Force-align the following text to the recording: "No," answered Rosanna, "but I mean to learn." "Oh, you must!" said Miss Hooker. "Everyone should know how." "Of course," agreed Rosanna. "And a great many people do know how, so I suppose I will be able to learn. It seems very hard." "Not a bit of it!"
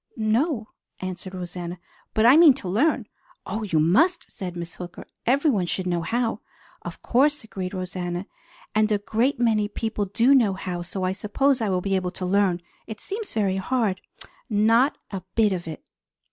"No," 0.17 0.69
answered 0.99 1.35
Rosanna, 1.35 1.79
"but 2.15 2.25
I 2.25 2.35
mean 2.35 2.55
to 2.55 2.67
learn." 2.67 3.05
"Oh, 3.45 3.61
you 3.61 3.79
must!" 3.79 4.31
said 4.31 4.57
Miss 4.57 4.73
Hooker. 4.77 5.05
"Everyone 5.27 5.67
should 5.67 5.85
know 5.85 6.01
how." 6.01 6.39
"Of 6.81 7.03
course," 7.03 7.43
agreed 7.43 7.75
Rosanna. 7.75 8.25
"And 8.73 8.91
a 8.91 8.97
great 8.97 9.39
many 9.39 9.67
people 9.67 10.05
do 10.05 10.33
know 10.33 10.53
how, 10.53 10.81
so 10.81 11.03
I 11.03 11.11
suppose 11.11 11.61
I 11.61 11.69
will 11.69 11.81
be 11.81 11.95
able 11.95 12.09
to 12.17 12.25
learn. 12.25 12.63
It 12.87 12.99
seems 12.99 13.33
very 13.33 13.57
hard." 13.57 14.01
"Not 14.49 14.97
a 15.11 15.21
bit 15.35 15.53
of 15.53 15.67
it!" 15.67 15.83